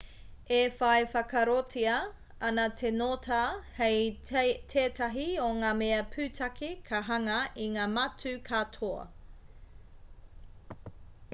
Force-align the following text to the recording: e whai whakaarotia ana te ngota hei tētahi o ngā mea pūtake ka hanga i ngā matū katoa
e 0.59 0.59
whai 0.79 1.01
whakaarotia 1.09 1.97
ana 2.47 2.63
te 2.81 2.89
ngota 3.01 3.41
hei 3.79 4.47
tētahi 4.73 5.25
o 5.49 5.51
ngā 5.59 5.75
mea 5.81 5.99
pūtake 6.15 6.71
ka 6.89 7.03
hanga 7.11 7.37
i 7.67 7.69
ngā 7.77 7.85
matū 7.99 8.33
katoa 8.49 9.05